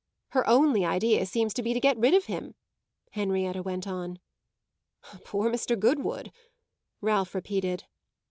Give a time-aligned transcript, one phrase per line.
[0.29, 2.55] "Her only idea seems to be to get rid of him,"
[3.11, 4.17] Henrietta went on.
[5.23, 5.79] "Poor Mr.
[5.79, 6.31] Goodwood!"
[7.01, 7.83] Ralph repeated.